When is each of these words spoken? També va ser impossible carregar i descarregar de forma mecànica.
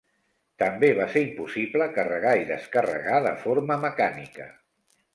També 0.63 0.89
va 0.99 1.07
ser 1.11 1.23
impossible 1.25 1.89
carregar 1.99 2.33
i 2.41 2.49
descarregar 2.55 3.23
de 3.31 3.37
forma 3.47 3.81
mecànica. 3.89 4.53